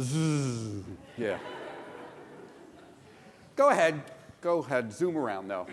[0.00, 0.82] Zzz.
[1.18, 1.38] Yeah.
[3.56, 4.02] Go ahead.
[4.40, 4.92] Go ahead.
[4.92, 5.66] Zoom around though.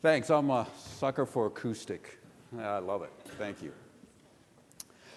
[0.00, 0.30] Thanks.
[0.30, 2.18] I'm a sucker for acoustic.
[2.58, 3.10] I love it.
[3.38, 3.72] Thank you.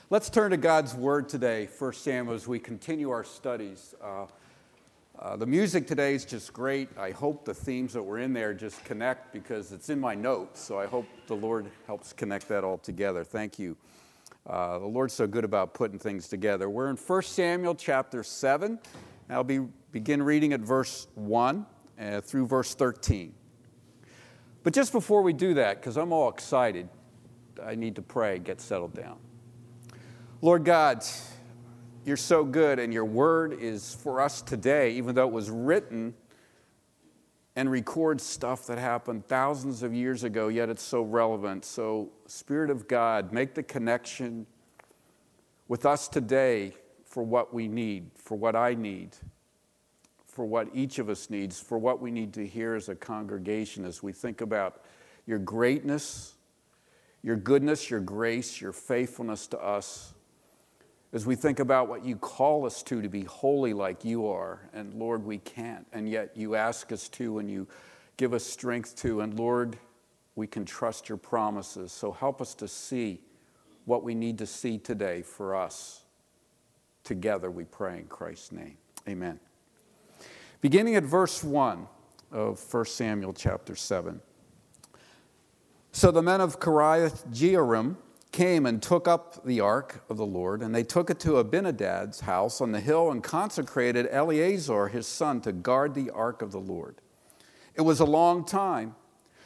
[0.09, 3.95] Let's turn to God's Word today, 1 Samuel, as we continue our studies.
[4.01, 4.27] Uh,
[5.17, 6.89] uh, the music today is just great.
[6.97, 10.61] I hope the themes that were in there just connect because it's in my notes.
[10.61, 13.23] So I hope the Lord helps connect that all together.
[13.23, 13.75] Thank you.
[14.47, 16.69] Uh, the Lord's so good about putting things together.
[16.69, 18.77] We're in 1 Samuel chapter 7.
[19.27, 19.59] I'll be,
[19.91, 21.65] begin reading at verse 1
[21.99, 23.33] uh, through verse 13.
[24.61, 26.89] But just before we do that, because I'm all excited,
[27.63, 29.17] I need to pray, get settled down.
[30.41, 31.03] Lord God,
[32.03, 36.13] you're so good, and your word is for us today, even though it was written
[37.55, 41.63] and records stuff that happened thousands of years ago, yet it's so relevant.
[41.63, 44.45] So, Spirit of God, make the connection
[45.67, 46.73] with us today
[47.05, 49.15] for what we need, for what I need,
[50.25, 53.85] for what each of us needs, for what we need to hear as a congregation
[53.85, 54.81] as we think about
[55.25, 56.33] your greatness,
[57.23, 60.14] your goodness, your grace, your faithfulness to us
[61.15, 64.69] as we think about what you call us to, to be holy like you are.
[64.73, 65.87] And Lord, we can't.
[65.93, 67.69] And yet you ask us to and you
[68.17, 69.21] give us strength to.
[69.21, 69.77] And Lord,
[70.35, 71.93] we can trust your promises.
[71.93, 73.21] So help us to see
[73.85, 76.03] what we need to see today for us.
[77.05, 78.75] Together we pray in Christ's name.
[79.07, 79.39] Amen.
[80.59, 81.87] Beginning at verse 1
[82.33, 84.19] of 1 Samuel chapter 7.
[85.93, 87.95] So the men of Kiriath Jearim
[88.35, 92.19] came and took up the ark of the Lord, and they took it to Abinadab's
[92.19, 96.59] house on the hill and consecrated Eleazar his son to guard the ark of the
[96.59, 96.99] Lord.
[97.75, 98.95] It was a long time,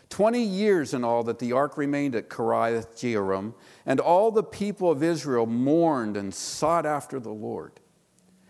[0.10, 3.54] 20 years in all, that the ark remained at Kiriath Jearim,
[3.86, 7.80] and all the people of Israel mourned and sought after the Lord.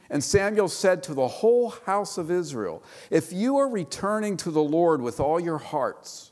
[0.10, 2.82] And Samuel said to the whole house of Israel,
[3.12, 6.29] If you are returning to the Lord with all your hearts,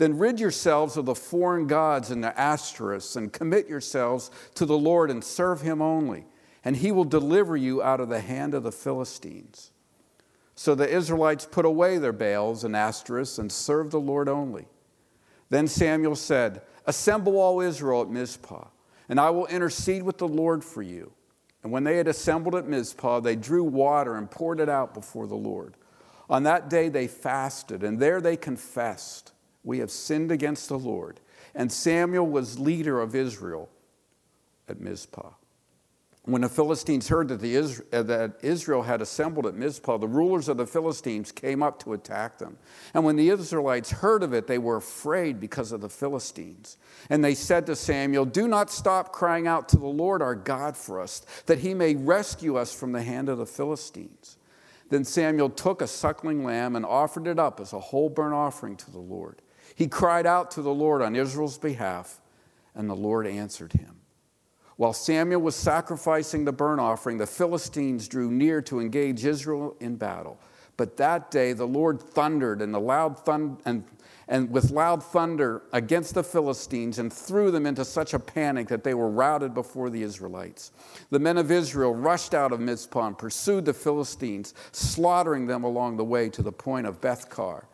[0.00, 4.78] then rid yourselves of the foreign gods and the Ashtoreths, and commit yourselves to the
[4.78, 6.24] Lord and serve him only,
[6.64, 9.72] and he will deliver you out of the hand of the Philistines.
[10.54, 14.68] So the Israelites put away their Baals and Ashtoreths and served the Lord only.
[15.50, 18.68] Then Samuel said, Assemble all Israel at Mizpah,
[19.10, 21.12] and I will intercede with the Lord for you.
[21.62, 25.26] And when they had assembled at Mizpah, they drew water and poured it out before
[25.26, 25.74] the Lord.
[26.30, 29.34] On that day they fasted, and there they confessed
[29.64, 31.20] we have sinned against the Lord.
[31.54, 33.68] And Samuel was leader of Israel
[34.68, 35.30] at Mizpah.
[36.24, 37.36] When the Philistines heard uh,
[38.02, 42.38] that Israel had assembled at Mizpah, the rulers of the Philistines came up to attack
[42.38, 42.58] them.
[42.92, 46.76] And when the Israelites heard of it, they were afraid because of the Philistines.
[47.08, 50.76] And they said to Samuel, Do not stop crying out to the Lord our God
[50.76, 54.36] for us, that he may rescue us from the hand of the Philistines.
[54.90, 58.76] Then Samuel took a suckling lamb and offered it up as a whole burnt offering
[58.76, 59.40] to the Lord.
[59.80, 62.20] He cried out to the Lord on Israel's behalf,
[62.74, 63.96] and the Lord answered him.
[64.76, 69.96] While Samuel was sacrificing the burnt offering, the Philistines drew near to engage Israel in
[69.96, 70.38] battle.
[70.76, 73.84] But that day the Lord thundered and the loud thund- and,
[74.28, 78.84] and with loud thunder against the Philistines and threw them into such a panic that
[78.84, 80.72] they were routed before the Israelites.
[81.08, 85.96] The men of Israel rushed out of Mizpah and pursued the Philistines, slaughtering them along
[85.96, 87.64] the way to the point of Bethkar.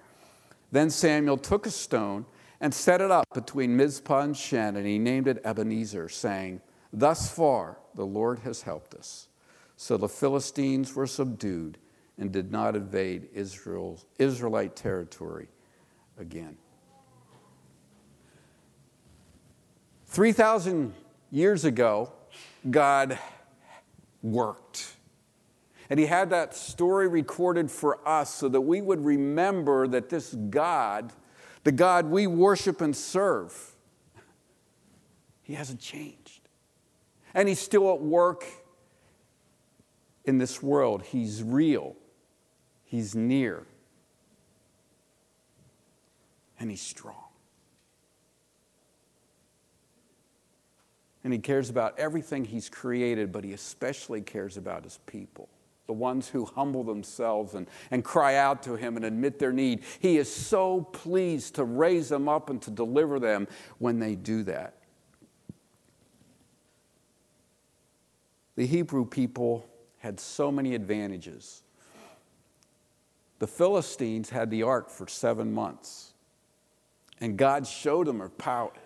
[0.72, 2.26] Then Samuel took a stone
[2.60, 6.60] and set it up between Mizpah and Shen, and he named it Ebenezer, saying,
[6.92, 9.28] Thus far the Lord has helped us.
[9.76, 11.78] So the Philistines were subdued
[12.18, 15.48] and did not invade Israel's, Israelite territory
[16.18, 16.56] again.
[20.06, 20.94] 3,000
[21.30, 22.10] years ago,
[22.70, 23.18] God
[24.22, 24.95] worked.
[25.88, 30.34] And he had that story recorded for us so that we would remember that this
[30.34, 31.12] God,
[31.64, 33.74] the God we worship and serve,
[35.42, 36.48] he hasn't changed.
[37.34, 38.44] And he's still at work
[40.24, 41.02] in this world.
[41.02, 41.94] He's real,
[42.84, 43.64] he's near,
[46.58, 47.14] and he's strong.
[51.22, 55.48] And he cares about everything he's created, but he especially cares about his people
[55.86, 59.82] the ones who humble themselves and, and cry out to Him and admit their need.
[60.00, 63.46] He is so pleased to raise them up and to deliver them
[63.78, 64.74] when they do that.
[68.56, 69.68] The Hebrew people
[69.98, 71.62] had so many advantages.
[73.38, 76.14] The Philistines had the ark for seven months.
[77.18, 78.30] And God showed them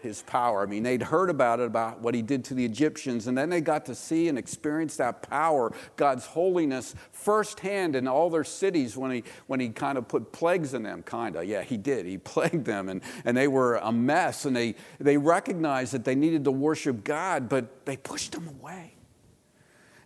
[0.02, 0.62] his power.
[0.62, 3.50] I mean, they'd heard about it, about what he did to the Egyptians, and then
[3.50, 8.96] they got to see and experience that power, God's holiness, firsthand in all their cities
[8.96, 11.44] when he, when he kind of put plagues in them, kind of.
[11.44, 12.06] Yeah, he did.
[12.06, 16.14] He plagued them, and, and they were a mess, and they, they recognized that they
[16.14, 18.94] needed to worship God, but they pushed him away.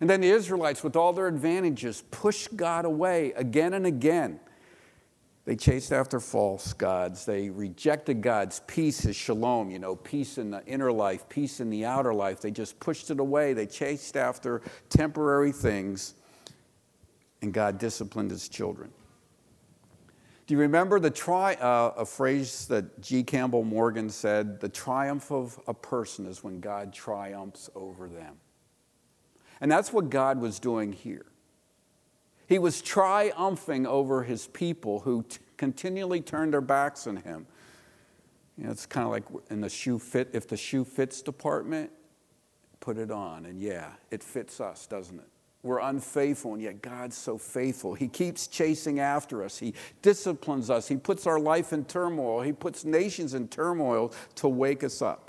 [0.00, 4.40] And then the Israelites, with all their advantages, pushed God away again and again.
[5.44, 7.26] They chased after false gods.
[7.26, 11.68] They rejected God's peace, his shalom, you know, peace in the inner life, peace in
[11.68, 12.40] the outer life.
[12.40, 13.52] They just pushed it away.
[13.52, 16.14] They chased after temporary things,
[17.42, 18.90] and God disciplined his children.
[20.46, 23.22] Do you remember the tri- uh, a phrase that G.
[23.22, 24.60] Campbell Morgan said?
[24.60, 28.36] The triumph of a person is when God triumphs over them.
[29.60, 31.26] And that's what God was doing here.
[32.46, 37.46] He was triumphing over his people who t- continually turned their backs on him.
[38.58, 41.90] You know, it's kind of like in the shoe fit, if the shoe fits department,
[42.80, 43.46] put it on.
[43.46, 45.28] And yeah, it fits us, doesn't it?
[45.62, 47.94] We're unfaithful, and yet God's so faithful.
[47.94, 49.58] He keeps chasing after us.
[49.58, 50.86] He disciplines us.
[50.86, 52.42] He puts our life in turmoil.
[52.42, 55.23] He puts nations in turmoil to wake us up.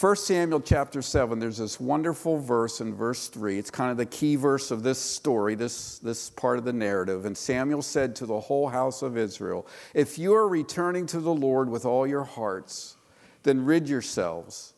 [0.00, 3.58] 1 Samuel chapter 7, there's this wonderful verse in verse 3.
[3.58, 7.26] It's kind of the key verse of this story, this, this part of the narrative.
[7.26, 11.32] And Samuel said to the whole house of Israel, If you are returning to the
[11.32, 12.96] Lord with all your hearts,
[13.44, 14.74] then rid yourselves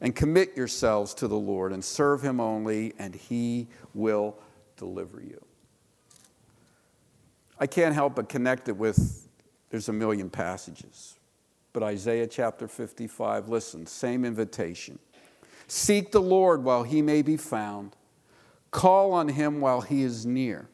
[0.00, 4.38] and commit yourselves to the Lord and serve him only, and he will
[4.76, 5.44] deliver you.
[7.58, 9.28] I can't help but connect it with,
[9.70, 11.19] there's a million passages.
[11.72, 14.98] But Isaiah chapter 55, listen, same invitation.
[15.68, 17.94] Seek the Lord while he may be found,
[18.72, 20.68] call on him while he is near.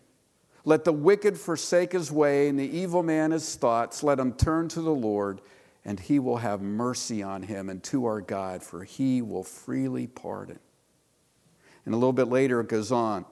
[0.65, 4.03] Let the wicked forsake his way and the evil man his thoughts.
[4.03, 5.41] Let him turn to the Lord,
[5.85, 10.07] and he will have mercy on him and to our God, for he will freely
[10.07, 10.59] pardon.
[11.85, 13.27] And a little bit later it goes on.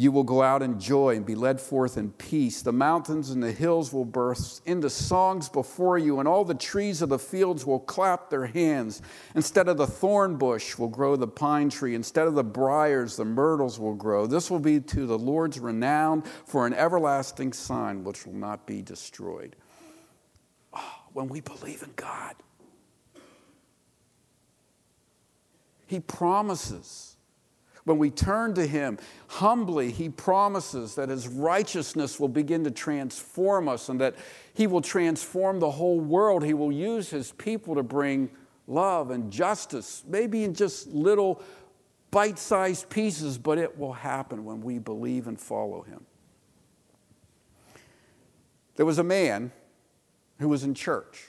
[0.00, 2.62] You will go out in joy and be led forth in peace.
[2.62, 7.02] The mountains and the hills will burst into songs before you, and all the trees
[7.02, 9.02] of the fields will clap their hands.
[9.34, 11.94] Instead of the thorn bush will grow the pine tree.
[11.94, 14.26] Instead of the briars, the myrtles will grow.
[14.26, 18.80] This will be to the Lord's renown for an everlasting sign which will not be
[18.80, 19.54] destroyed.
[20.72, 22.36] Oh, when we believe in God,
[25.86, 27.18] He promises
[27.84, 28.98] when we turn to Him
[29.28, 34.16] humbly, He promises that His righteousness will begin to transform us and that
[34.54, 36.44] He will transform the whole world.
[36.44, 38.30] He will use His people to bring
[38.66, 41.42] love and justice, maybe in just little
[42.10, 46.04] bite sized pieces, but it will happen when we believe and follow Him.
[48.76, 49.52] There was a man
[50.38, 51.28] who was in church.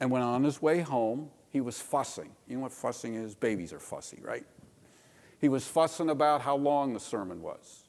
[0.00, 2.30] And when on his way home, he was fussing.
[2.46, 3.34] You know what fussing is?
[3.34, 4.44] Babies are fussy, right?
[5.40, 7.84] He was fussing about how long the sermon was.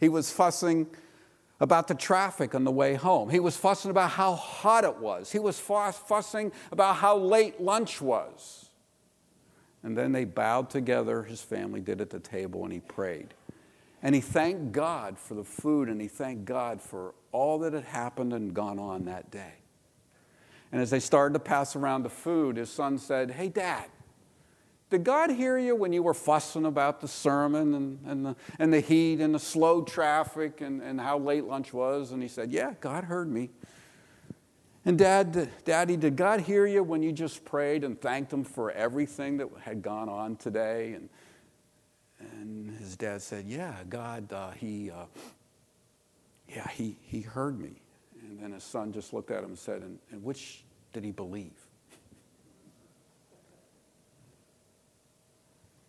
[0.00, 0.88] He was fussing
[1.60, 3.30] about the traffic on the way home.
[3.30, 5.30] He was fussing about how hot it was.
[5.30, 8.70] He was fussing about how late lunch was.
[9.84, 13.34] And then they bowed together, his family did at the table, and he prayed.
[14.02, 17.84] And he thanked God for the food, and he thanked God for all that had
[17.84, 19.54] happened and gone on that day.
[20.72, 23.86] And as they started to pass around the food, his son said, Hey, Dad,
[24.88, 28.72] did God hear you when you were fussing about the sermon and, and, the, and
[28.72, 32.12] the heat and the slow traffic and, and how late lunch was?
[32.12, 33.50] And he said, Yeah, God heard me.
[34.84, 38.70] And Dad, Daddy, did God hear you when you just prayed and thanked Him for
[38.70, 40.92] everything that had gone on today?
[40.92, 41.08] And,
[42.20, 45.06] and his dad said, Yeah, God, uh, he, uh,
[46.48, 47.82] yeah, he, he heard me.
[48.36, 50.62] And then his son just looked at him and said, And, and which
[50.92, 51.54] did he believe?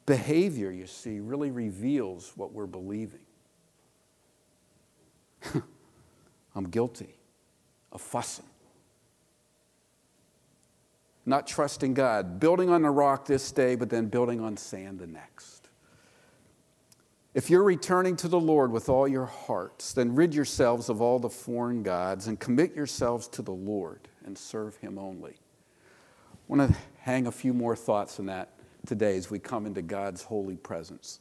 [0.06, 3.20] Behavior, you see, really reveals what we're believing.
[6.56, 7.14] I'm guilty
[7.92, 8.46] of fussing.
[11.26, 15.08] Not trusting God, building on the rock this day, but then building on sand the
[15.08, 15.57] next.
[17.34, 21.20] If you're returning to the Lord with all your hearts, then rid yourselves of all
[21.20, 25.34] the foreign gods and commit yourselves to the Lord and serve Him only.
[25.34, 28.54] I want to hang a few more thoughts on that
[28.86, 31.20] today as we come into God's holy presence.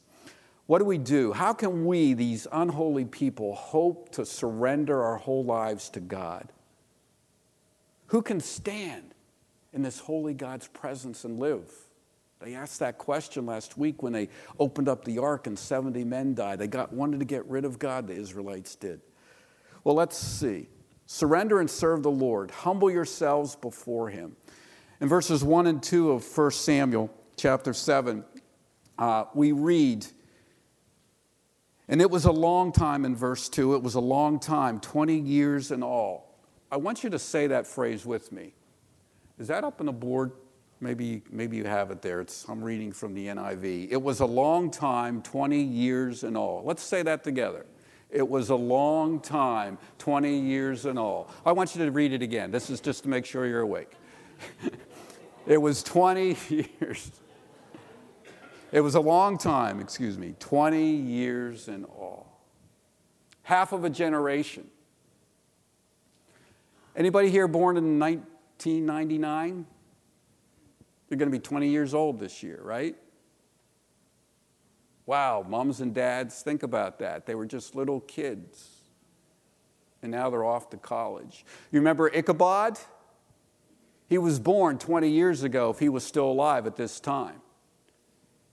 [0.65, 1.33] What do we do?
[1.33, 6.51] How can we, these unholy people, hope to surrender our whole lives to God?
[8.07, 9.13] Who can stand
[9.73, 11.71] in this holy God's presence and live?
[12.39, 14.29] They asked that question last week when they
[14.59, 16.59] opened up the ark and 70 men died.
[16.59, 19.01] They got, wanted to get rid of God, the Israelites did.
[19.83, 20.67] Well, let's see.
[21.07, 22.51] Surrender and serve the Lord.
[22.51, 24.35] Humble yourselves before him.
[24.99, 28.23] In verses 1 and 2 of 1 Samuel chapter 7,
[28.99, 30.05] uh, we read,
[31.87, 35.17] and it was a long time in verse 2, it was a long time, 20
[35.17, 36.39] years in all.
[36.71, 38.53] I want you to say that phrase with me.
[39.39, 40.31] Is that up on the board?
[40.79, 42.21] Maybe, maybe you have it there.
[42.21, 43.91] It's, I'm reading from the NIV.
[43.91, 46.61] It was a long time, 20 years in all.
[46.63, 47.65] Let's say that together.
[48.09, 51.29] It was a long time, 20 years in all.
[51.45, 52.51] I want you to read it again.
[52.51, 53.91] This is just to make sure you're awake.
[55.47, 56.37] it was 20
[56.79, 57.11] years.
[58.71, 62.41] It was a long time, excuse me, 20 years in all.
[63.43, 64.67] Half of a generation.
[66.95, 69.65] Anybody here born in 1999?
[71.09, 72.95] You're going to be 20 years old this year, right?
[75.05, 77.25] Wow, moms and dads, think about that.
[77.25, 78.81] They were just little kids.
[80.01, 81.45] And now they're off to college.
[81.71, 82.77] You remember Ichabod?
[84.09, 87.41] He was born 20 years ago if he was still alive at this time.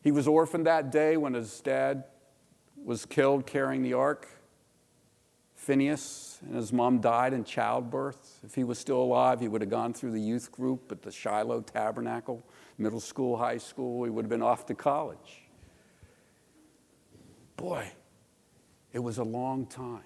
[0.03, 2.05] He was orphaned that day when his dad
[2.85, 4.29] was killed carrying the ark.
[5.65, 8.41] Phinehas and his mom died in childbirth.
[8.45, 11.11] If he was still alive, he would have gone through the youth group at the
[11.11, 12.43] Shiloh Tabernacle,
[12.77, 14.05] middle school, high school.
[14.05, 15.49] He would have been off to college.
[17.57, 17.91] Boy,
[18.93, 20.05] it was a long time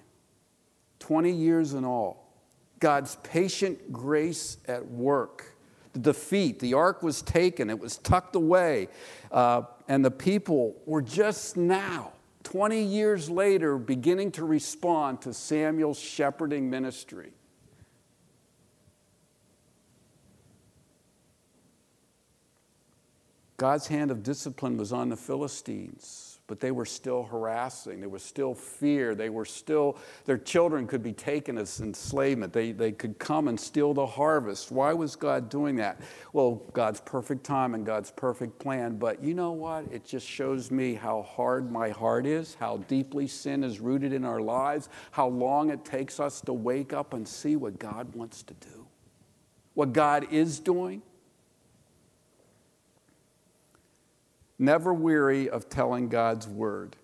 [0.99, 2.33] 20 years in all.
[2.79, 5.57] God's patient grace at work.
[5.91, 8.87] The defeat, the ark was taken, it was tucked away,
[9.31, 15.99] uh, and the people were just now 20 years later, beginning to respond to Samuel's
[15.99, 17.33] shepherding ministry.
[23.57, 27.99] God's hand of discipline was on the Philistines but they were still harassing.
[27.99, 29.13] There was still fear.
[29.13, 32.51] They were still, their children could be taken as enslavement.
[32.51, 34.71] They, they could come and steal the harvest.
[34.71, 36.01] Why was God doing that?
[36.33, 38.97] Well, God's perfect time and God's perfect plan.
[38.97, 39.85] But you know what?
[39.91, 44.25] It just shows me how hard my heart is, how deeply sin is rooted in
[44.25, 48.41] our lives, how long it takes us to wake up and see what God wants
[48.41, 48.87] to do,
[49.75, 51.03] what God is doing.
[54.59, 56.97] Never weary of telling God's word.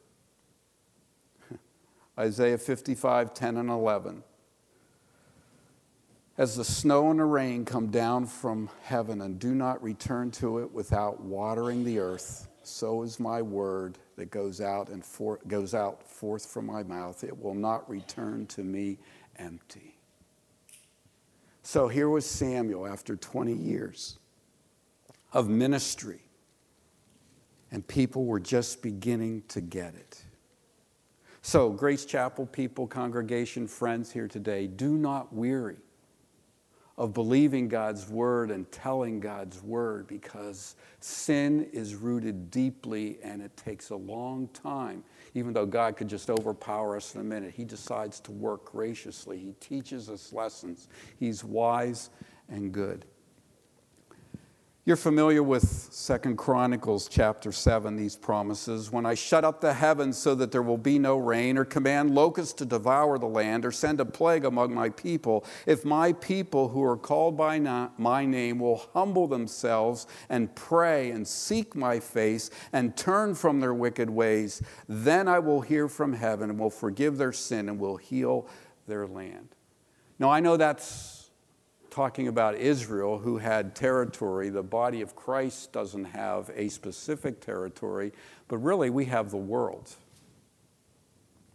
[2.19, 4.23] Isaiah 55, 10 and 11.
[6.37, 10.59] As the snow and the rain come down from heaven and do not return to
[10.59, 15.73] it without watering the earth, so is my word that goes out and for, goes
[15.73, 17.23] out forth from my mouth.
[17.23, 18.97] It will not return to me
[19.37, 19.97] empty.
[21.63, 24.19] So here was Samuel after 20 years
[25.31, 26.24] of ministry
[27.71, 30.21] and people were just beginning to get it.
[31.41, 35.77] So, Grace Chapel people, congregation, friends here today, do not weary
[36.97, 43.55] of believing God's word and telling God's word because sin is rooted deeply and it
[43.57, 45.03] takes a long time.
[45.33, 49.37] Even though God could just overpower us in a minute, He decides to work graciously.
[49.37, 50.87] He teaches us lessons.
[51.19, 52.09] He's wise
[52.47, 53.05] and good.
[54.87, 58.91] You're familiar with Second Chronicles chapter 7, these promises.
[58.91, 62.13] When I shut up the heavens so that there will be no rain, or command
[62.13, 66.67] locusts to devour the land, or send a plague among my people, if my people
[66.67, 67.57] who are called by
[67.97, 73.73] my name will humble themselves and pray and seek my face and turn from their
[73.73, 77.97] wicked ways, then I will hear from heaven and will forgive their sin and will
[77.97, 78.47] heal
[78.85, 79.55] their land.
[80.19, 81.24] Now, I know that's
[81.95, 84.49] talking about Israel who had territory.
[84.49, 88.11] The body of Christ doesn't have a specific territory,
[88.49, 89.89] but really we have the world.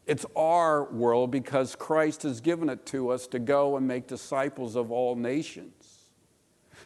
[0.07, 4.77] It's our world because Christ has given it to us to go and make disciples
[4.77, 6.07] of all nations.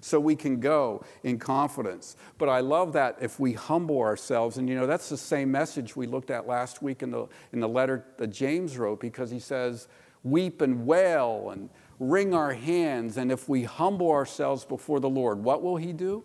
[0.00, 2.16] So we can go in confidence.
[2.38, 5.94] But I love that if we humble ourselves, and you know, that's the same message
[5.94, 9.38] we looked at last week in the, in the letter that James wrote because he
[9.38, 9.86] says,
[10.24, 15.42] weep and wail and wring our hands, and if we humble ourselves before the Lord,
[15.42, 16.24] what will He do?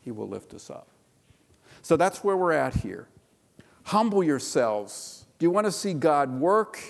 [0.00, 0.88] He will lift us up.
[1.82, 3.08] So that's where we're at here.
[3.84, 5.26] Humble yourselves.
[5.38, 6.80] Do you want to see God work?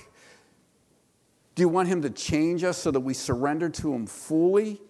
[1.55, 4.81] Do you want Him to change us so that we surrender to Him fully?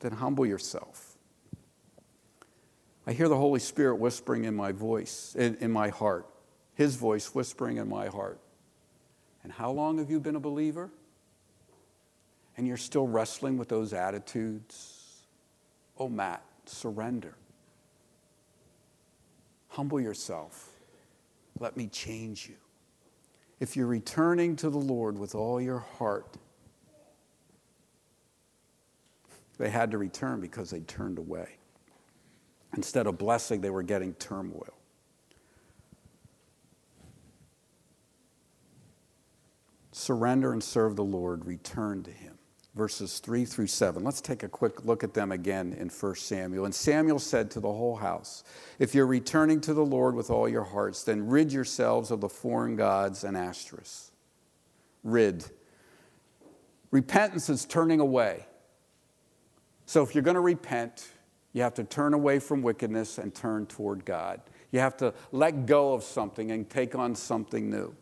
[0.00, 1.18] Then humble yourself.
[3.06, 6.26] I hear the Holy Spirit whispering in my voice, in, in my heart,
[6.74, 8.40] His voice whispering in my heart.
[9.42, 10.90] And how long have you been a believer?
[12.56, 15.22] And you're still wrestling with those attitudes?
[15.98, 17.34] Oh, Matt, surrender.
[19.68, 20.70] Humble yourself.
[21.58, 22.56] Let me change you.
[23.60, 26.36] If you're returning to the Lord with all your heart,
[29.58, 31.56] they had to return because they turned away.
[32.76, 34.79] Instead of blessing, they were getting turmoil.
[39.92, 42.38] Surrender and serve the Lord, return to Him
[42.74, 44.02] verses 3 through 7.
[44.02, 46.64] Let's take a quick look at them again in 1 Samuel.
[46.64, 48.44] And Samuel said to the whole house,
[48.78, 52.28] If you're returning to the Lord with all your hearts, then rid yourselves of the
[52.28, 54.10] foreign gods and Ashtoreths.
[55.02, 55.44] Rid.
[56.90, 58.46] Repentance is turning away.
[59.86, 61.08] So if you're going to repent,
[61.52, 64.40] you have to turn away from wickedness and turn toward God.
[64.70, 67.94] You have to let go of something and take on something new.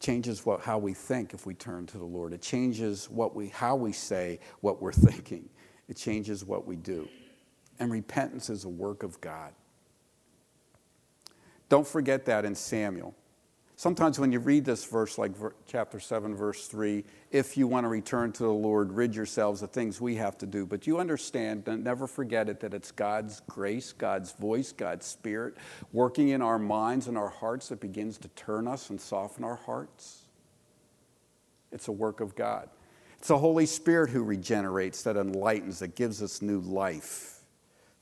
[0.00, 2.32] Changes what, how we think if we turn to the Lord.
[2.32, 5.48] It changes what we, how we say what we're thinking.
[5.88, 7.08] It changes what we do.
[7.78, 9.52] And repentance is a work of God.
[11.68, 13.14] Don't forget that in Samuel.
[13.78, 15.30] Sometimes when you read this verse, like
[15.64, 19.70] chapter 7, verse 3, if you want to return to the Lord, rid yourselves of
[19.70, 20.66] things we have to do.
[20.66, 25.54] But you understand, and never forget it, that it's God's grace, God's voice, God's spirit
[25.92, 29.54] working in our minds and our hearts that begins to turn us and soften our
[29.54, 30.22] hearts.
[31.70, 32.68] It's a work of God.
[33.18, 37.37] It's the Holy Spirit who regenerates, that enlightens, that gives us new life.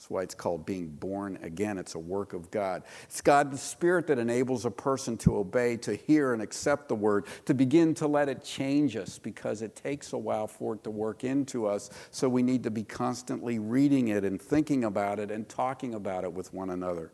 [0.07, 1.79] That's why it's called being born again.
[1.79, 2.85] It's a work of God.
[3.03, 6.95] It's God the Spirit that enables a person to obey, to hear and accept the
[6.95, 10.85] word, to begin to let it change us because it takes a while for it
[10.85, 11.91] to work into us.
[12.13, 16.23] So we need to be constantly reading it and thinking about it and talking about
[16.23, 17.11] it with one another.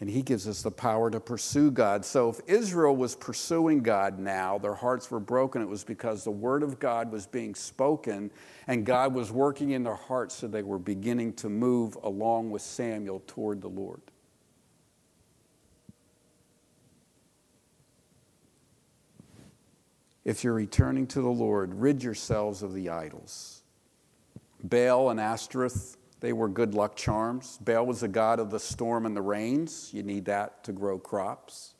[0.00, 2.04] And he gives us the power to pursue God.
[2.04, 6.32] So if Israel was pursuing God now, their hearts were broken, it was because the
[6.32, 8.30] word of God was being spoken
[8.66, 12.62] and God was working in their hearts so they were beginning to move along with
[12.62, 14.00] Samuel toward the Lord.
[20.24, 23.62] If you're returning to the Lord, rid yourselves of the idols.
[24.62, 27.58] Baal and Ashtoreth they were good luck charms.
[27.62, 29.90] Baal was the god of the storm and the rains.
[29.92, 31.74] You need that to grow crops.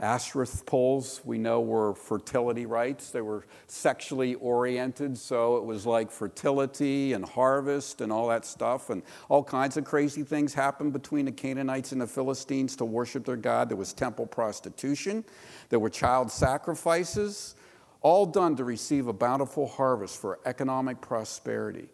[0.00, 3.12] Ashtoreth poles, we know, were fertility rites.
[3.12, 8.90] They were sexually oriented, so it was like fertility and harvest and all that stuff.
[8.90, 13.24] And all kinds of crazy things happened between the Canaanites and the Philistines to worship
[13.24, 13.68] their God.
[13.68, 15.22] There was temple prostitution,
[15.68, 17.54] there were child sacrifices,
[18.00, 21.88] all done to receive a bountiful harvest for economic prosperity.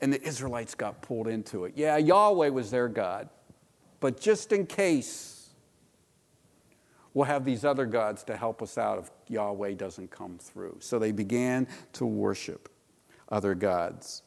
[0.00, 1.72] And the Israelites got pulled into it.
[1.74, 3.28] Yeah, Yahweh was their God,
[4.00, 5.50] but just in case,
[7.14, 10.76] we'll have these other gods to help us out if Yahweh doesn't come through.
[10.80, 12.68] So they began to worship
[13.30, 14.22] other gods.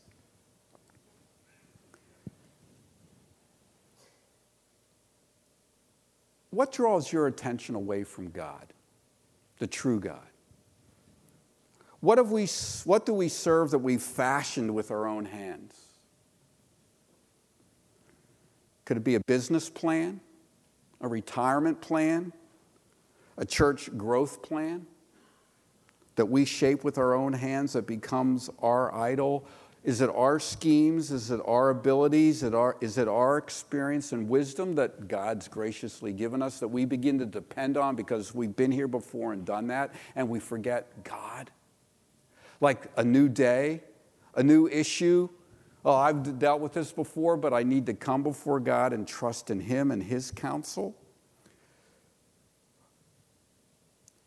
[6.49, 8.73] What draws your attention away from God,
[9.59, 10.25] the true God?
[12.01, 12.45] What, have we,
[12.85, 15.75] what do we serve that we've fashioned with our own hands?
[18.85, 20.21] Could it be a business plan,
[21.01, 22.31] a retirement plan,
[23.37, 24.87] a church growth plan
[26.15, 29.45] that we shape with our own hands that becomes our idol?
[29.83, 31.11] Is it our schemes?
[31.11, 32.37] Is it our abilities?
[32.37, 36.67] Is it our, is it our experience and wisdom that God's graciously given us that
[36.67, 40.39] we begin to depend on because we've been here before and done that and we
[40.39, 41.51] forget God?
[42.61, 43.81] Like a new day,
[44.35, 45.29] a new issue.
[45.85, 49.49] Oh, I've dealt with this before, but I need to come before God and trust
[49.49, 50.95] in Him and His counsel.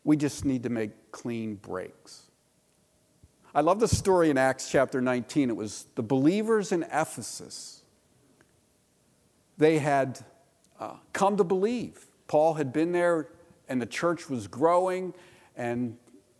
[0.03, 2.23] We just need to make clean breaks.
[3.55, 5.49] I love the story in Acts chapter 19.
[5.49, 7.83] It was the believers in Ephesus.
[9.57, 10.19] They had
[10.79, 12.07] uh, come to believe.
[12.27, 13.29] Paul had been there,
[13.69, 15.13] and the church was growing,
[15.55, 15.97] and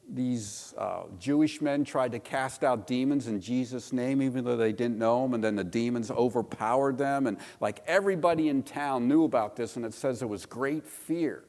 [0.10, 4.74] these uh, Jewish men tried to cast out demons in Jesus' name, even though they
[4.74, 7.28] didn't know him, and then the demons overpowered them.
[7.28, 11.44] And like everybody in town knew about this, and it says there was great fear.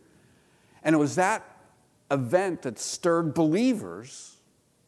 [0.82, 1.44] And it was that
[2.10, 4.36] event that stirred believers,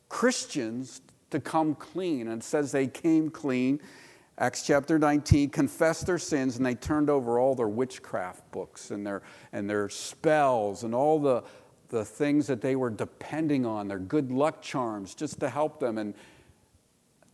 [0.08, 1.00] Christians,
[1.30, 2.28] to come clean.
[2.28, 3.80] And it says they came clean.
[4.38, 9.06] Acts chapter 19, confessed their sins, and they turned over all their witchcraft books and
[9.06, 11.42] their, and their spells and all the,
[11.88, 15.98] the things that they were depending on, their good luck charms, just to help them.
[15.98, 16.14] And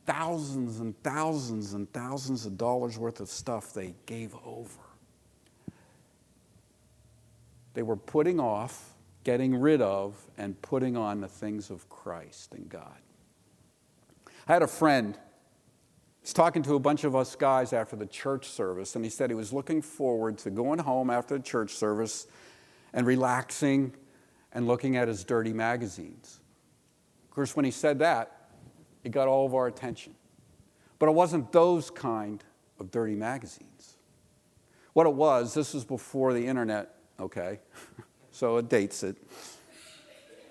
[0.06, 4.80] thousands and thousands and thousands of dollars worth of stuff they gave over.
[7.74, 12.68] They were putting off, getting rid of, and putting on the things of Christ and
[12.68, 12.98] God.
[14.46, 15.16] I had a friend
[16.22, 19.28] He's talking to a bunch of us guys after the church service, and he said
[19.28, 22.28] he was looking forward to going home after the church service
[22.92, 23.92] and relaxing
[24.54, 26.40] and looking at his dirty magazines.
[27.24, 28.48] Of course, when he said that,
[29.04, 30.14] it got all of our attention.
[30.98, 32.42] But it wasn't those kind
[32.78, 33.96] of dirty magazines.
[34.92, 37.60] What it was, this was before the internet, okay?
[38.30, 39.16] so it dates it.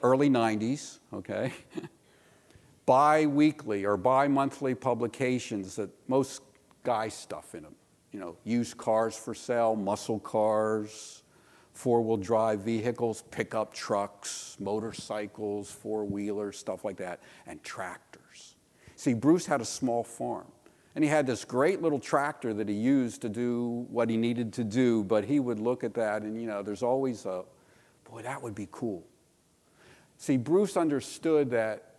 [0.01, 1.53] Early 90s, okay?
[2.85, 6.41] bi weekly or bi monthly publications that most
[6.83, 7.75] guy stuff in them.
[8.11, 11.20] You know, used cars for sale, muscle cars,
[11.73, 18.55] four wheel drive vehicles, pickup trucks, motorcycles, four wheelers, stuff like that, and tractors.
[18.95, 20.47] See, Bruce had a small farm.
[20.93, 24.51] And he had this great little tractor that he used to do what he needed
[24.53, 27.45] to do, but he would look at that and, you know, there's always a,
[28.10, 29.03] boy, that would be cool.
[30.17, 31.91] See, Bruce understood that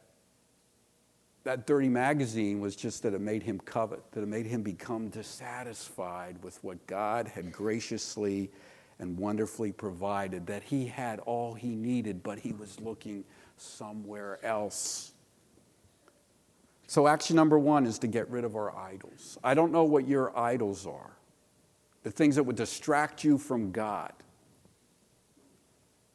[1.44, 5.08] that dirty magazine was just that it made him covet, that it made him become
[5.08, 8.50] dissatisfied with what God had graciously
[8.98, 13.24] and wonderfully provided, that he had all he needed, but he was looking
[13.56, 15.12] somewhere else.
[16.86, 19.38] So, action number one is to get rid of our idols.
[19.42, 21.16] I don't know what your idols are,
[22.02, 24.12] the things that would distract you from God.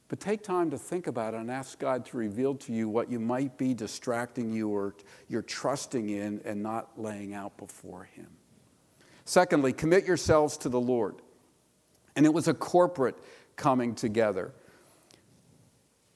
[0.09, 3.11] But take time to think about it and ask God to reveal to you what
[3.11, 4.95] you might be distracting you or
[5.27, 8.27] you're trusting in and not laying out before Him.
[9.25, 11.15] Secondly, commit yourselves to the Lord.
[12.17, 13.15] And it was a corporate
[13.55, 14.51] coming together.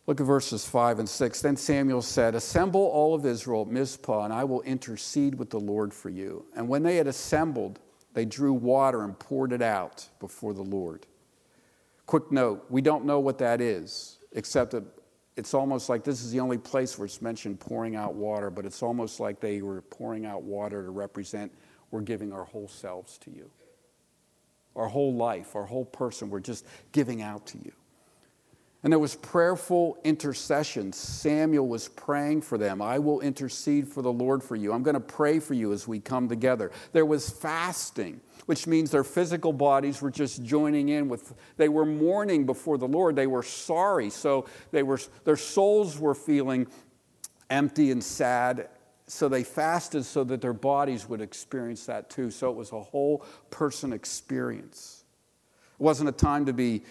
[0.07, 1.41] Look at verses 5 and 6.
[1.41, 5.59] Then Samuel said, Assemble all of Israel at Mizpah, and I will intercede with the
[5.59, 6.45] Lord for you.
[6.55, 7.79] And when they had assembled,
[8.13, 11.05] they drew water and poured it out before the Lord.
[12.07, 14.83] Quick note we don't know what that is, except that
[15.37, 18.65] it's almost like this is the only place where it's mentioned pouring out water, but
[18.65, 21.51] it's almost like they were pouring out water to represent
[21.91, 23.51] we're giving our whole selves to you.
[24.75, 27.73] Our whole life, our whole person, we're just giving out to you.
[28.83, 30.91] And there was prayerful intercession.
[30.91, 32.81] Samuel was praying for them.
[32.81, 34.73] I will intercede for the Lord for you.
[34.73, 36.71] I'm going to pray for you as we come together.
[36.91, 41.85] There was fasting, which means their physical bodies were just joining in with, they were
[41.85, 43.15] mourning before the Lord.
[43.15, 44.09] They were sorry.
[44.09, 46.65] So they were, their souls were feeling
[47.51, 48.67] empty and sad.
[49.11, 52.31] So they fasted so that their bodies would experience that too.
[52.31, 55.03] So it was a whole person experience.
[55.77, 56.83] It wasn't a time to be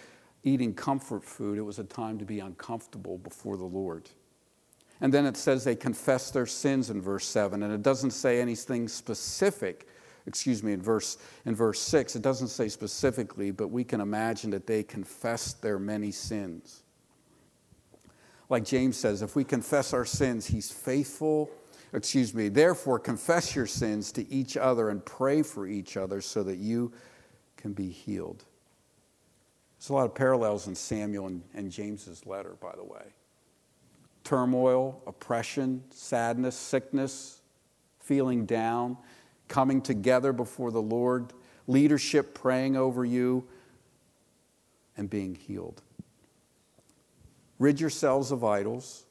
[0.44, 4.11] eating comfort food, it was a time to be uncomfortable before the Lord.
[5.00, 8.38] And then it says they confess their sins in verse 7, and it doesn't say
[8.38, 9.88] anything specific.
[10.26, 14.50] Excuse me, in verse, in verse 6, it doesn't say specifically, but we can imagine
[14.50, 16.83] that they confessed their many sins.
[18.50, 21.50] Like James says, if we confess our sins, he's faithful.
[21.92, 26.42] Excuse me, therefore, confess your sins to each other and pray for each other so
[26.44, 26.92] that you
[27.57, 28.44] can be healed.
[29.79, 33.03] There's a lot of parallels in Samuel and, and James's letter, by the way.
[34.22, 37.40] Turmoil, oppression, sadness, sickness,
[37.98, 38.96] feeling down,
[39.48, 41.33] coming together before the Lord,
[41.66, 43.46] leadership praying over you,
[44.96, 45.83] and being healed.
[47.59, 49.05] Rid yourselves of idols.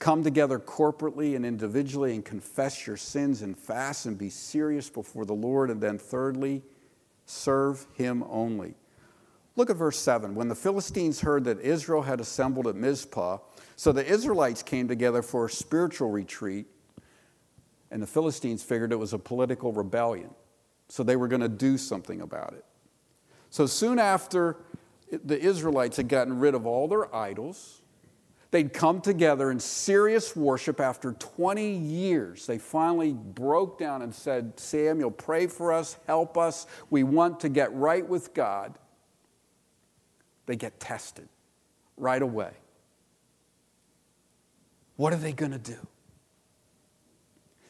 [0.00, 5.26] Come together corporately and individually and confess your sins and fast and be serious before
[5.26, 5.70] the Lord.
[5.70, 6.62] And then, thirdly,
[7.26, 8.74] serve Him only.
[9.56, 10.34] Look at verse 7.
[10.34, 13.38] When the Philistines heard that Israel had assembled at Mizpah,
[13.76, 16.66] so the Israelites came together for a spiritual retreat,
[17.90, 20.30] and the Philistines figured it was a political rebellion.
[20.88, 22.64] So they were going to do something about it.
[23.50, 24.56] So soon after
[25.12, 27.79] the Israelites had gotten rid of all their idols,
[28.50, 32.46] they'd come together in serious worship after 20 years.
[32.46, 36.66] They finally broke down and said, Samuel, pray for us, help us.
[36.90, 38.78] We want to get right with God
[40.50, 41.28] they get tested
[41.96, 42.50] right away.
[44.96, 45.86] What are they going to do?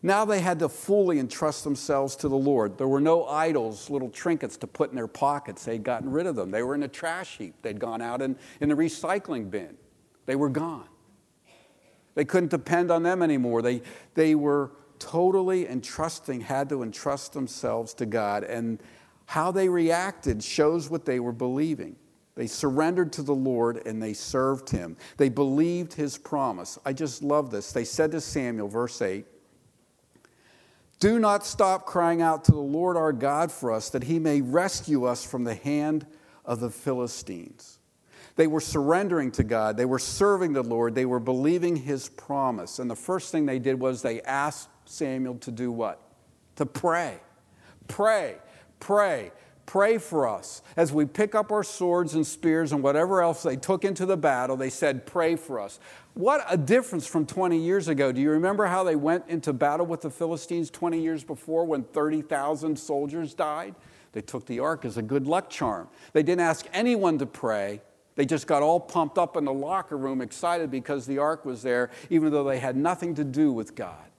[0.03, 2.79] Now they had to fully entrust themselves to the Lord.
[2.79, 5.63] There were no idols, little trinkets to put in their pockets.
[5.63, 6.51] They'd gotten rid of them.
[6.51, 7.55] They were in a trash heap.
[7.61, 9.77] They'd gone out in, in the recycling bin.
[10.31, 10.87] They were gone.
[12.15, 13.63] They couldn't depend on them anymore.
[13.63, 13.83] They,
[14.15, 18.45] they were totally entrusting, had to entrust themselves to God.
[18.45, 18.81] And
[19.27, 21.97] how they reacted shows what they were believing.
[22.37, 24.97] They surrendered to the Lord and they served him.
[25.17, 26.79] They believed his promise.
[26.85, 27.73] I just love this.
[27.73, 29.27] They said to Samuel, verse 8,
[31.01, 34.43] Do not stop crying out to the Lord our God for us, that he may
[34.43, 36.07] rescue us from the hand
[36.45, 37.80] of the Philistines.
[38.41, 39.77] They were surrendering to God.
[39.77, 40.95] They were serving the Lord.
[40.95, 42.79] They were believing his promise.
[42.79, 46.01] And the first thing they did was they asked Samuel to do what?
[46.61, 47.17] to pray.
[47.89, 48.37] Pray,
[48.81, 49.33] pray,
[49.65, 50.61] pray for us.
[50.77, 54.19] As we pick up our swords and spears and whatever else they took into the
[54.19, 55.81] battle, they said, Pray for us.
[56.13, 58.13] What a difference from 20 years ago.
[58.13, 61.83] Do you remember how they went into battle with the Philistines 20 years before when
[61.83, 63.75] 30,000 soldiers died?
[64.13, 65.89] They took the ark as a good luck charm.
[66.13, 67.81] They didn't ask anyone to pray.
[68.21, 71.63] They just got all pumped up in the locker room, excited because the ark was
[71.63, 74.11] there, even though they had nothing to do with God.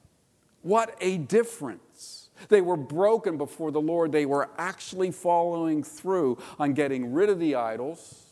[0.64, 2.32] What a difference.
[2.50, 4.12] They were broken before the Lord.
[4.12, 8.26] They were actually following through on getting rid of the idols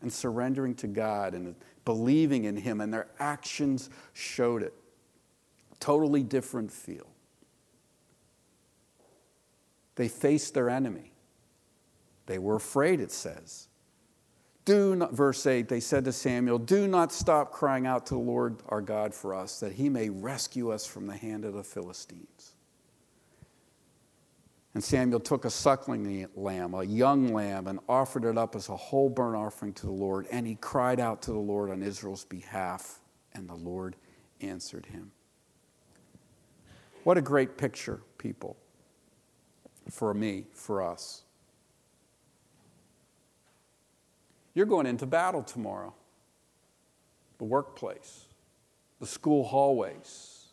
[0.00, 4.72] and surrendering to God and believing in Him, and their actions showed it.
[5.78, 7.10] Totally different feel.
[9.96, 11.11] They faced their enemy.
[12.32, 13.68] They were afraid, it says.
[14.64, 18.20] Do not, verse 8, they said to Samuel, Do not stop crying out to the
[18.20, 21.62] Lord our God for us, that he may rescue us from the hand of the
[21.62, 22.54] Philistines.
[24.72, 28.76] And Samuel took a suckling lamb, a young lamb, and offered it up as a
[28.76, 30.26] whole burnt offering to the Lord.
[30.32, 33.00] And he cried out to the Lord on Israel's behalf,
[33.34, 33.94] and the Lord
[34.40, 35.10] answered him.
[37.04, 38.56] What a great picture, people,
[39.90, 41.24] for me, for us.
[44.54, 45.94] You're going into battle tomorrow.
[47.38, 48.26] The workplace,
[49.00, 50.46] the school hallways.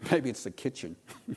[0.10, 0.96] Maybe it's the kitchen.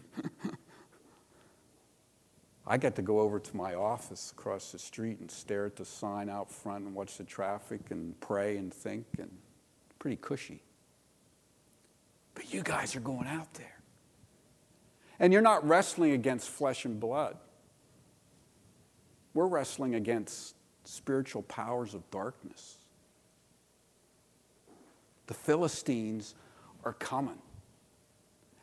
[2.65, 5.83] I get to go over to my office across the street and stare at the
[5.83, 9.29] sign out front and watch the traffic and pray and think and
[9.99, 10.61] pretty cushy.
[12.35, 13.81] But you guys are going out there.
[15.19, 17.37] And you're not wrestling against flesh and blood.
[19.33, 22.77] We're wrestling against spiritual powers of darkness.
[25.27, 26.35] The Philistines
[26.83, 27.39] are coming,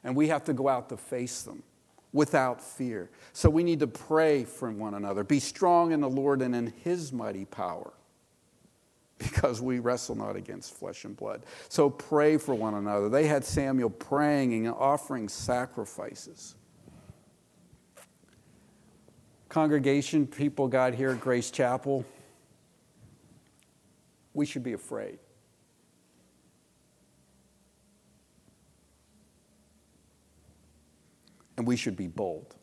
[0.05, 1.63] and we have to go out to face them
[2.13, 3.09] without fear.
[3.33, 5.25] So we need to pray for one another.
[5.25, 7.93] Be strong in the Lord and in his mighty power,
[9.19, 11.45] because we wrestle not against flesh and blood.
[11.69, 13.09] So pray for one another.
[13.09, 16.55] They had Samuel praying and offering sacrifices
[19.51, 22.07] congregation, people got here at Grace Chapel,
[24.33, 25.19] we should be afraid.
[31.59, 32.55] And we should be bold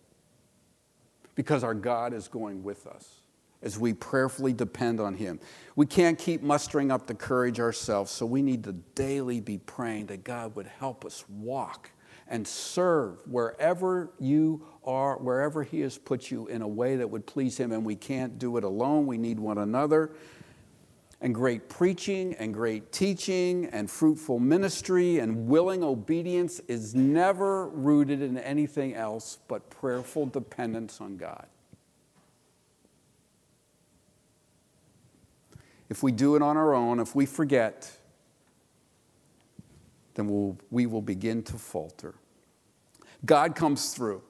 [1.35, 3.21] because our God is going with us
[3.61, 5.39] as we prayerfully depend on Him.
[5.75, 10.07] We can't keep mustering up the courage ourselves, so we need to daily be praying
[10.07, 11.91] that God would help us walk
[12.29, 17.25] and serve wherever you are, wherever He has put you in a way that would
[17.25, 17.71] please Him.
[17.71, 20.11] And we can't do it alone, we need one another.
[21.19, 28.21] And great preaching and great teaching and fruitful ministry and willing obedience is never rooted
[28.21, 31.47] in anything else but prayerful dependence on God.
[35.89, 37.91] If we do it on our own, if we forget,
[40.17, 42.15] then we'll, we will begin to falter.
[43.23, 44.21] God comes through.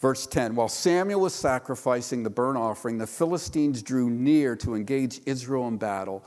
[0.00, 5.20] Verse 10 While Samuel was sacrificing the burnt offering, the Philistines drew near to engage
[5.26, 6.24] Israel in battle.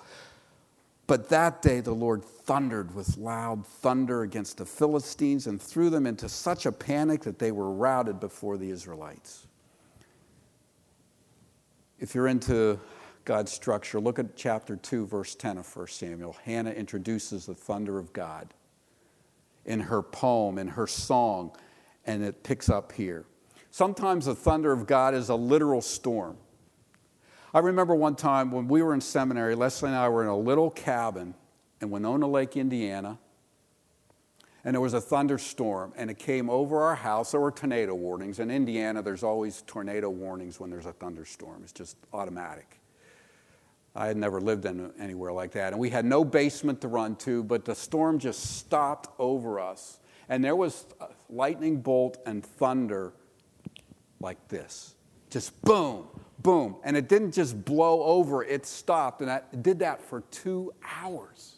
[1.05, 6.07] But that day the Lord thundered with loud thunder against the Philistines and threw them
[6.07, 9.47] into such a panic that they were routed before the Israelites.
[11.99, 12.79] If you're into
[13.25, 16.35] God's structure, look at chapter 2, verse 10 of 1 Samuel.
[16.43, 18.53] Hannah introduces the thunder of God
[19.65, 21.55] in her poem, in her song,
[22.05, 23.25] and it picks up here.
[23.71, 26.37] Sometimes the thunder of God is a literal storm.
[27.53, 30.37] I remember one time when we were in seminary, Leslie and I were in a
[30.37, 31.33] little cabin
[31.81, 33.19] in Winona Lake, Indiana,
[34.65, 37.31] and there was a thunderstorm, and it came over our house.
[37.31, 38.39] There were tornado warnings.
[38.39, 42.79] In Indiana, there's always tornado warnings when there's a thunderstorm, it's just automatic.
[43.95, 45.73] I had never lived in anywhere like that.
[45.73, 49.99] And we had no basement to run to, but the storm just stopped over us.
[50.29, 50.85] And there was
[51.29, 53.13] lightning bolt and thunder
[54.19, 54.95] like this
[55.29, 56.07] just boom,
[56.43, 56.75] boom.
[56.83, 59.21] And it didn't just blow over, it stopped.
[59.21, 61.55] And it did that for two hours.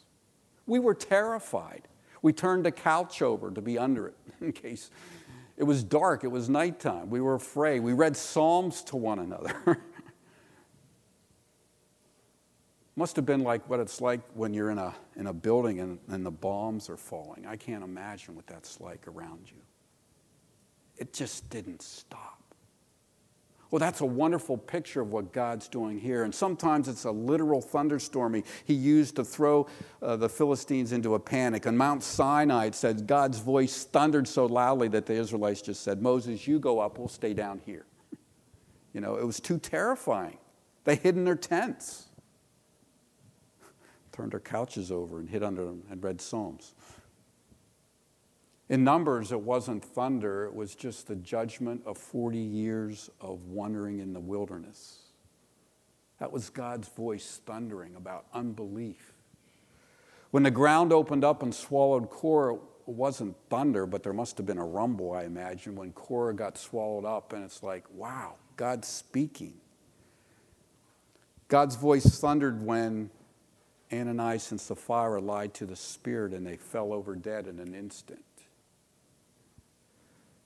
[0.66, 1.86] We were terrified.
[2.22, 4.90] We turned the couch over to be under it in case
[5.56, 7.08] it was dark, it was nighttime.
[7.08, 7.80] We were afraid.
[7.80, 9.80] We read Psalms to one another.
[12.96, 15.98] Must have been like what it's like when you're in a, in a building and,
[16.08, 17.46] and the bombs are falling.
[17.46, 19.60] I can't imagine what that's like around you.
[20.96, 22.36] It just didn't stop.
[23.70, 26.22] Well, that's a wonderful picture of what God's doing here.
[26.22, 29.66] And sometimes it's a literal thunderstorm he, he used to throw
[30.00, 31.66] uh, the Philistines into a panic.
[31.66, 36.00] And Mount Sinai, it said God's voice thundered so loudly that the Israelites just said,
[36.00, 37.84] Moses, you go up, we'll stay down here.
[38.94, 40.38] You know, it was too terrifying.
[40.84, 42.05] They hid in their tents,
[44.16, 46.74] turned their couches over and hid under them and read Psalms.
[48.68, 54.00] In Numbers, it wasn't thunder, it was just the judgment of 40 years of wandering
[54.00, 55.00] in the wilderness.
[56.18, 59.12] That was God's voice thundering about unbelief.
[60.30, 64.46] When the ground opened up and swallowed Korah, it wasn't thunder, but there must have
[64.46, 68.88] been a rumble, I imagine, when Korah got swallowed up, and it's like, wow, God's
[68.88, 69.54] speaking.
[71.48, 73.10] God's voice thundered when
[73.92, 78.24] Ananias and Sapphira lied to the Spirit and they fell over dead in an instant.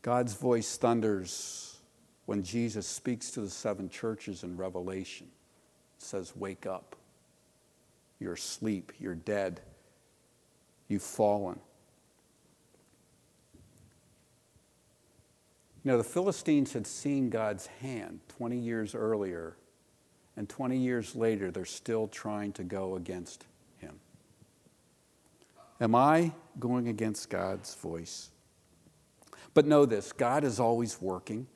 [0.03, 1.79] God's voice thunders
[2.26, 5.29] when Jesus speaks to the seven churches in Revelation.
[5.98, 6.96] It says, Wake up.
[8.18, 8.92] You're asleep.
[8.98, 9.61] You're dead.
[10.88, 11.59] You've fallen.
[15.83, 19.57] Know, the Philistines had seen God's hand 20 years earlier,
[20.40, 23.44] and 20 years later, they're still trying to go against
[23.76, 24.00] him.
[25.79, 28.31] Am I going against God's voice?
[29.53, 31.46] But know this God is always working.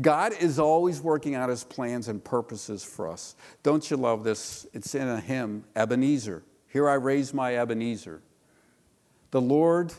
[0.00, 3.34] God is always working out his plans and purposes for us.
[3.64, 4.68] Don't you love this?
[4.72, 6.44] It's in a hymn, Ebenezer.
[6.68, 8.22] Here I raise my Ebenezer.
[9.32, 9.92] The Lord,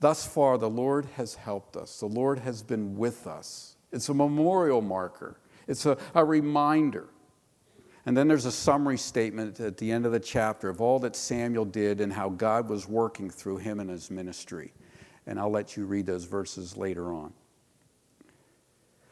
[0.00, 2.00] thus far, the Lord has helped us.
[2.00, 3.76] The Lord has been with us.
[3.92, 7.08] It's a memorial marker, it's a, a reminder.
[8.04, 11.14] And then there's a summary statement at the end of the chapter of all that
[11.14, 14.72] Samuel did and how God was working through him and his ministry
[15.26, 17.32] and I'll let you read those verses later on.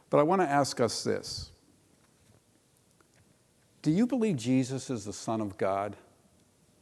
[0.09, 1.51] But I want to ask us this
[3.83, 5.97] Do you believe Jesus is the Son of God?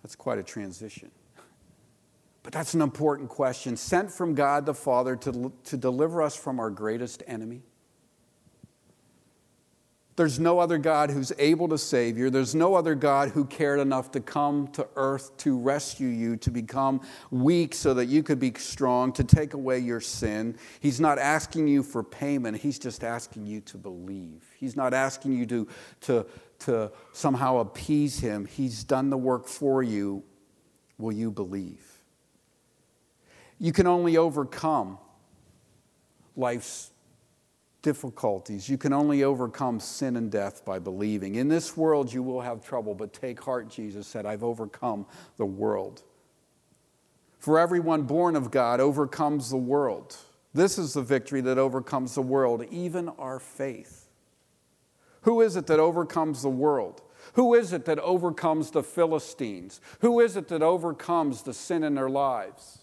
[0.02, 1.11] That's quite a transition.
[2.42, 3.76] But that's an important question.
[3.76, 7.62] Sent from God the Father to, to deliver us from our greatest enemy?
[10.18, 12.28] There's no other God who's able to save you.
[12.28, 16.50] There's no other God who cared enough to come to earth to rescue you, to
[16.50, 17.00] become
[17.31, 20.59] weak so that you could be strong, to take away your sin.
[20.81, 24.44] He's not asking you for payment, He's just asking you to believe.
[24.57, 25.68] He's not asking you to,
[26.00, 26.26] to,
[26.59, 28.44] to somehow appease Him.
[28.44, 30.24] He's done the work for you.
[30.98, 31.87] Will you believe?
[33.61, 34.98] You can only overcome
[36.35, 36.90] life's
[37.83, 38.69] difficulties.
[38.69, 41.37] You can only overcome sin and death by believing.
[41.37, 45.47] In this world, you will have trouble, but take heart, Jesus said, I've overcome the
[45.47, 46.03] world.
[47.38, 50.17] For everyone born of God overcomes the world.
[50.53, 54.09] This is the victory that overcomes the world, even our faith.
[55.23, 57.03] Who is it that overcomes the world?
[57.35, 59.81] Who is it that overcomes the Philistines?
[60.01, 62.78] Who is it that overcomes the sin in their lives?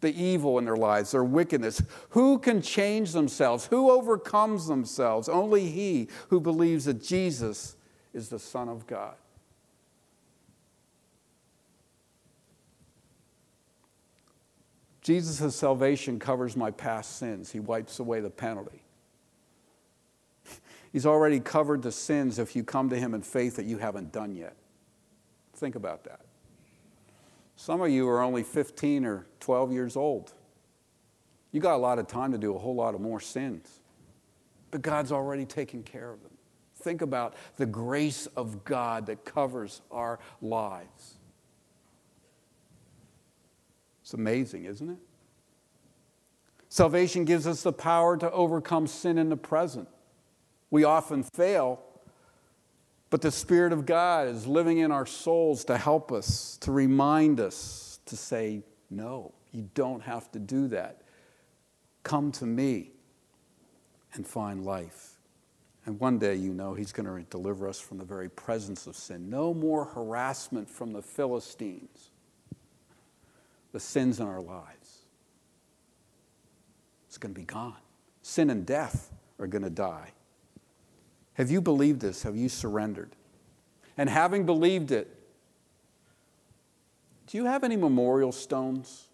[0.00, 1.82] The evil in their lives, their wickedness.
[2.10, 3.66] Who can change themselves?
[3.66, 5.28] Who overcomes themselves?
[5.28, 7.76] Only he who believes that Jesus
[8.12, 9.14] is the Son of God.
[15.02, 17.50] Jesus' salvation covers my past sins.
[17.50, 18.82] He wipes away the penalty.
[20.92, 24.12] He's already covered the sins if you come to Him in faith that you haven't
[24.12, 24.56] done yet.
[25.54, 26.20] Think about that.
[27.60, 30.32] Some of you are only 15 or 12 years old.
[31.52, 33.80] You got a lot of time to do a whole lot of more sins.
[34.70, 36.30] But God's already taken care of them.
[36.76, 41.18] Think about the grace of God that covers our lives.
[44.00, 44.98] It's amazing, isn't it?
[46.70, 49.86] Salvation gives us the power to overcome sin in the present.
[50.70, 51.82] We often fail
[53.10, 57.40] but the Spirit of God is living in our souls to help us, to remind
[57.40, 61.02] us, to say, no, you don't have to do that.
[62.04, 62.92] Come to me
[64.14, 65.14] and find life.
[65.86, 68.96] And one day, you know, He's going to deliver us from the very presence of
[68.96, 69.28] sin.
[69.28, 72.10] No more harassment from the Philistines,
[73.72, 74.98] the sins in our lives.
[77.08, 77.76] It's going to be gone.
[78.22, 80.12] Sin and death are going to die.
[81.40, 82.22] Have you believed this?
[82.24, 83.16] Have you surrendered?
[83.96, 85.08] And having believed it,
[87.28, 89.08] do you have any memorial stones?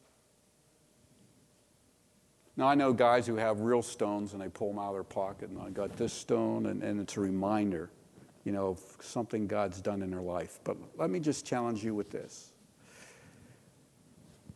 [2.56, 5.04] Now, I know guys who have real stones and they pull them out of their
[5.04, 7.90] pocket, and I got this stone, and, and it's a reminder,
[8.42, 10.58] you know, of something God's done in their life.
[10.64, 12.50] But let me just challenge you with this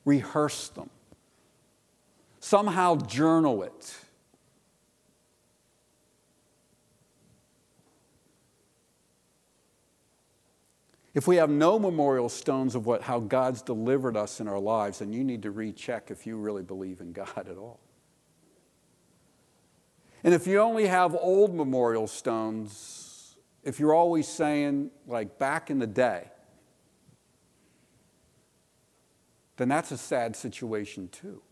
[0.04, 0.90] rehearse them,
[2.40, 3.96] somehow journal it
[11.12, 15.00] If we have no memorial stones of what, how God's delivered us in our lives,
[15.00, 17.80] then you need to recheck if you really believe in God at all.
[20.22, 25.78] And if you only have old memorial stones, if you're always saying, like back in
[25.78, 26.30] the day,
[29.56, 31.42] then that's a sad situation too.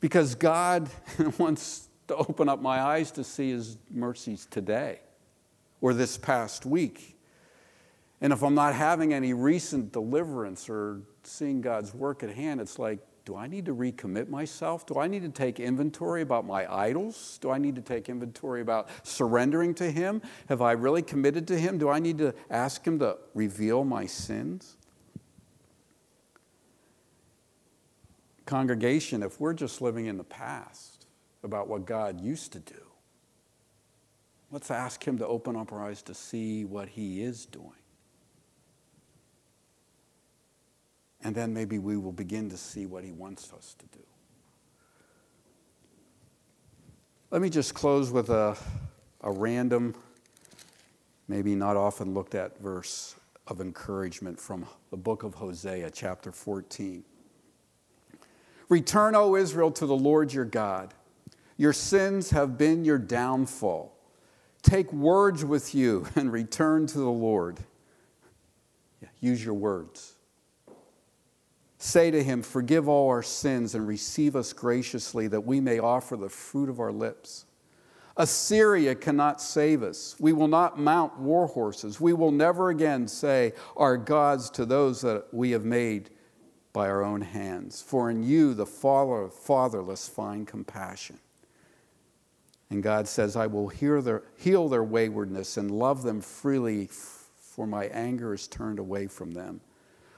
[0.00, 0.90] Because God
[1.38, 5.00] wants to open up my eyes to see His mercies today
[5.80, 7.16] or this past week.
[8.22, 12.78] And if I'm not having any recent deliverance or seeing God's work at hand, it's
[12.78, 14.86] like, do I need to recommit myself?
[14.86, 17.38] Do I need to take inventory about my idols?
[17.42, 20.22] Do I need to take inventory about surrendering to Him?
[20.48, 21.78] Have I really committed to Him?
[21.78, 24.76] Do I need to ask Him to reveal my sins?
[28.46, 31.06] Congregation, if we're just living in the past
[31.42, 32.86] about what God used to do,
[34.52, 37.81] let's ask Him to open up our eyes to see what He is doing.
[41.24, 44.04] And then maybe we will begin to see what He wants us to do.
[47.30, 48.56] Let me just close with a,
[49.22, 49.94] a random,
[51.28, 53.14] maybe not often looked at verse
[53.46, 57.04] of encouragement from the book of Hosea, chapter 14.
[58.68, 60.94] Return, O Israel, to the Lord your God.
[61.56, 63.96] Your sins have been your downfall.
[64.62, 67.58] Take words with you and return to the Lord.
[69.00, 70.11] Yeah, use your words.
[71.82, 76.16] Say to him, Forgive all our sins and receive us graciously, that we may offer
[76.16, 77.44] the fruit of our lips.
[78.16, 80.14] Assyria cannot save us.
[80.20, 82.00] We will not mount war horses.
[82.00, 86.10] We will never again say, Our gods to those that we have made
[86.72, 87.82] by our own hands.
[87.82, 91.18] For in you the father, fatherless find compassion.
[92.70, 93.66] And God says, I will
[94.02, 99.32] their, heal their waywardness and love them freely, for my anger is turned away from
[99.32, 99.62] them.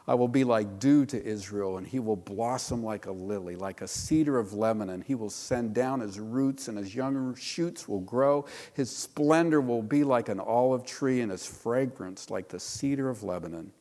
[0.07, 3.81] I will be like dew to Israel, and he will blossom like a lily, like
[3.81, 5.01] a cedar of Lebanon.
[5.01, 8.45] He will send down his roots, and his young shoots will grow.
[8.75, 13.23] His splendor will be like an olive tree, and his fragrance like the cedar of
[13.23, 13.73] Lebanon.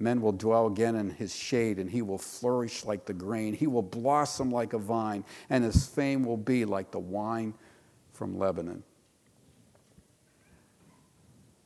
[0.00, 3.54] Men will dwell again in his shade, and he will flourish like the grain.
[3.54, 7.54] He will blossom like a vine, and his fame will be like the wine
[8.12, 8.82] from Lebanon.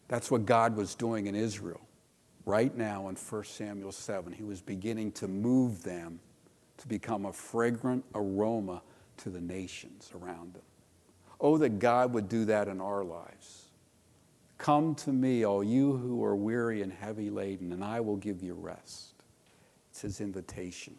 [0.09, 1.84] That's what God was doing in Israel
[2.45, 4.32] right now in 1 Samuel 7.
[4.32, 6.20] He was beginning to move them
[6.78, 8.82] to become a fragrant aroma
[9.18, 10.62] to the nations around them.
[11.40, 13.66] Oh, that God would do that in our lives.
[14.59, 18.42] Come to me, all you who are weary and heavy laden, and I will give
[18.42, 19.14] you rest.
[19.90, 20.97] It's his invitation.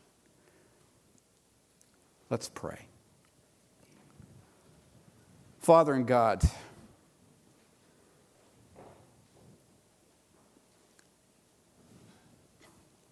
[2.30, 2.88] Let's pray.
[5.60, 6.44] Father and God,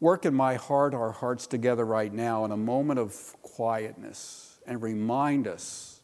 [0.04, 4.82] Work in my heart, our hearts together right now in a moment of quietness and
[4.82, 6.02] remind us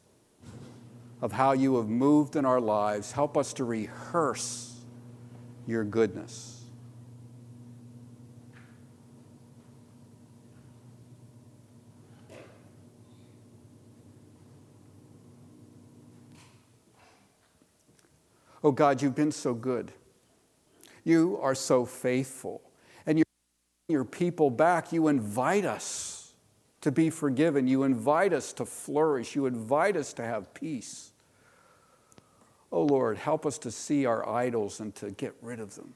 [1.22, 3.12] of how you have moved in our lives.
[3.12, 4.80] Help us to rehearse
[5.68, 6.62] your goodness.
[18.64, 19.91] Oh God, you've been so good.
[21.04, 22.62] You are so faithful
[23.90, 26.34] your people back, you invite us
[26.82, 27.68] to be forgiven.
[27.68, 29.36] You invite us to flourish.
[29.36, 31.12] You invite us to have peace.
[32.72, 35.96] Oh Lord, help us to see our idols and to get rid of them.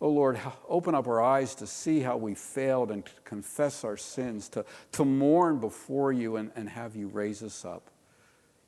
[0.00, 0.38] Oh Lord,
[0.68, 4.64] open up our eyes to see how we failed and to confess our sins, to,
[4.92, 7.88] to mourn before you and, and have you raise us up.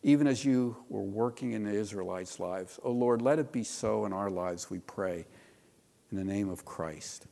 [0.03, 2.79] Even as you were working in the Israelites' lives.
[2.85, 5.27] Oh Lord, let it be so in our lives, we pray.
[6.11, 7.27] In the name of Christ.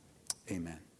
[0.51, 0.92] Amen.